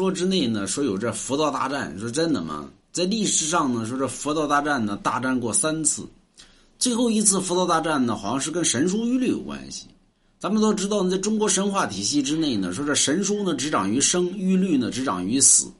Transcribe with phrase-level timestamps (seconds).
[0.00, 2.70] 说之内呢，说有这佛道大战，说真的吗？
[2.90, 6.08] 在历史上呢，说这佛道大战呢，大战过三次，
[6.78, 9.84] 最后一次佛道大战呢，好像是跟神书玉律有关系。
[10.38, 15.70] 咱们都知道，在中国神话体系之内呢，说这神书呢，执掌于生，玉律呢，执掌于死，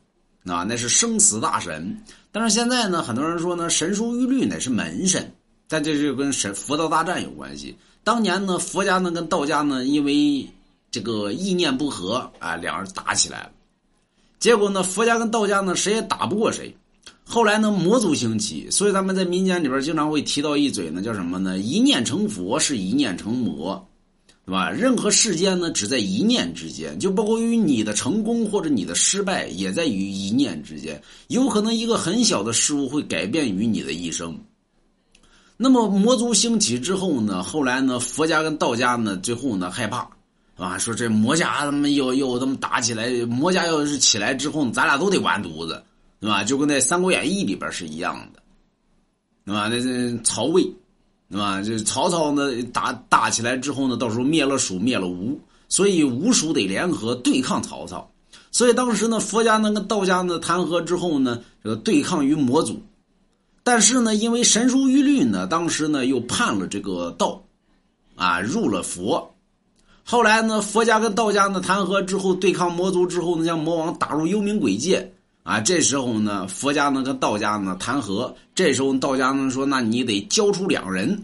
[0.44, 1.98] 啊，那是生死大神。
[2.30, 5.32] 但是现在呢，很多人说呢，神书玉律乃是门神，
[5.66, 7.74] 但这就跟神佛道大战有关系。
[8.04, 10.46] 当年呢，佛家呢跟道家呢，因为
[10.90, 13.52] 这个意念不合啊，两人打起来了。
[14.40, 16.74] 结果呢，佛家跟道家呢，谁也打不过谁。
[17.22, 21.58] 后来呢，魔族兴起，所以咱们在民间里边经常会提到一嘴呢，叫什么呢？
[21.58, 23.86] 一念成佛，是一念成魔，
[24.46, 24.70] 对吧？
[24.70, 31.00] 任何世间呢，只在一念之间，就包括于你的成功或者你的失败，也在于一念之间。
[31.28, 34.36] 有可能一个很小的事物会改变于你的一生。
[35.58, 40.08] 那么魔族兴起之后呢，后来呢，佛家跟道家呢，最后呢，害怕。
[40.60, 45.82] 啊，说这魔家他们又又他们打起来，魔家要是起来之后，咱俩都得完犊子，
[46.20, 46.44] 对吧？
[46.44, 48.42] 就跟那《三国演义》里边是一样的，
[49.46, 49.68] 对吧？
[49.68, 50.62] 那这曹魏，
[51.30, 51.62] 对吧？
[51.62, 58.06] 这曹操呢打打起来之后呢，到时候灭了蜀，灭了吴，所以吴蜀得联合对抗曹操。
[58.50, 62.82] 所以当时呢，佛家呢跟道家呢谈和之后呢，这个对抗于魔祖。
[63.62, 67.42] 但是呢，因为神书玉律呢，当时呢又判了这个道，
[68.14, 69.34] 啊，入了佛。
[70.10, 75.08] 后来呢，佛家跟道家呢谈和之后，对抗魔族之后呢，将魔王打入幽冥鬼界
[75.44, 75.60] 啊。
[75.60, 81.16] 这时候呢，佛家呢跟道家呢谈和，这时候道家呢说：“那你得交出两人，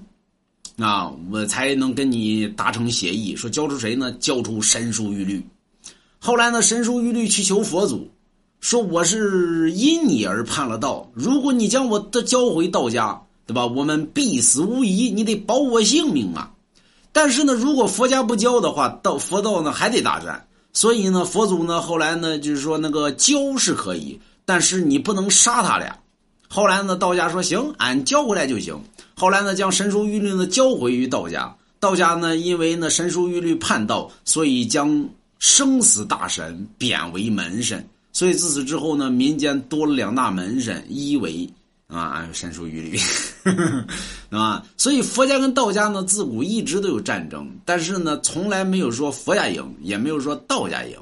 [0.79, 4.13] 啊，我才能跟你达成协议。”说交出谁呢？
[4.21, 5.45] 交出神书玉律。
[6.21, 8.09] 后来呢，神书玉律去求佛祖，
[8.61, 13.67] 说：“我是因你而叛了道，如果你将我的交回道家，对吧？
[13.67, 16.53] 我们必死无疑，你得保我性命啊。”
[17.17, 20.47] 但是呢，如果佛家不教的话，道佛道呢还得大战。
[20.75, 25.99] 所以呢，佛祖呢后来呢就是说那个教是可以，但是你不能杀他俩。
[26.47, 28.79] 后来呢，道家说行，俺教回来就行。
[29.15, 31.57] 后来呢，将神书玉律呢交回于道家。
[31.81, 35.09] 道家呢，因为呢神书玉律叛道，所以将
[35.39, 37.83] 生死大神贬为门神。
[38.13, 41.49] 所以自此之后呢，民间多了两大门神，一为。
[41.89, 42.99] 啊，神书玉律，
[44.29, 50.99] 啊，所以佛家跟道家呢，自古一直都有战争，但是呢，从来没有说佛家赢，也没有说道家赢。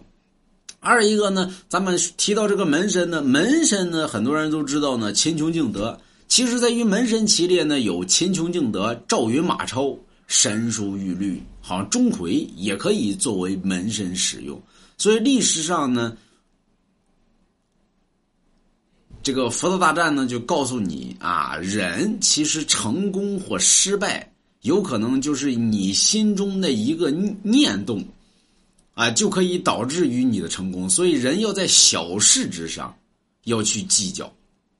[0.80, 5.98] 二一个呢，咱们提到这个门神呢，门神呢，很多人都知道呢，秦琼敬德。
[6.28, 9.96] 其实在于门神系列呢，有秦琼敬德、赵云、马超、
[10.26, 14.60] 神书玉律，好像钟馗也可以作为门神使用。
[14.98, 16.14] 所以历史上呢。
[19.24, 24.30] 这个佛道大战呢，就告诉你啊，人其实成功或失败，
[24.60, 27.10] 有可能就是你心中的一个
[27.42, 28.04] 念动，
[28.92, 30.90] 啊，就可以导致于你的成功。
[30.90, 32.94] 所以人要在小事之上
[33.44, 34.30] 要去计较，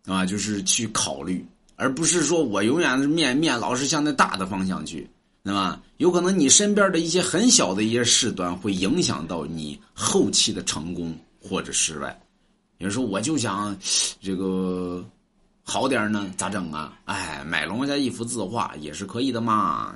[0.05, 1.43] 啊，就是去考虑，
[1.77, 5.09] 而不是说我永远是面面老是向那大的方向去，
[5.43, 5.81] 那么？
[5.97, 12.21] 有可能你身边的一些很小的一些事端，会影响到你后期的成功或者失败。
[12.79, 13.77] 有人说我就想
[14.21, 15.05] 这个
[15.63, 16.99] 好点呢，咋整啊？
[17.05, 19.95] 哎，买龙家一幅字画也是可以的嘛。